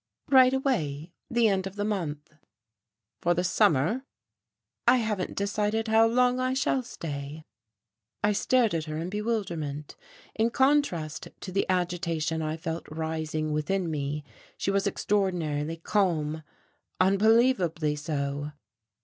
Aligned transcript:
"Right 0.31 0.51
away. 0.51 1.13
The 1.29 1.47
end 1.47 1.67
of 1.67 1.75
this 1.75 1.85
month." 1.85 2.33
"For 3.21 3.35
the 3.35 3.43
summer?" 3.43 4.01
"I 4.87 4.97
haven't 4.97 5.37
decided 5.37 5.89
how 5.89 6.07
long 6.07 6.39
I 6.39 6.55
shall 6.55 6.81
stay." 6.81 7.43
I 8.23 8.31
stared 8.31 8.73
at 8.73 8.85
her 8.85 8.97
in 8.97 9.11
bewilderment. 9.11 9.95
In 10.33 10.49
contrast 10.49 11.27
to 11.41 11.51
the 11.51 11.69
agitation 11.69 12.41
I 12.41 12.57
felt 12.57 12.87
rising 12.89 13.51
within 13.53 13.91
me, 13.91 14.23
she 14.57 14.71
was 14.71 14.87
extraordinarily 14.87 15.77
calm, 15.77 16.41
unbelievably 16.99 17.95
so. 17.97 18.53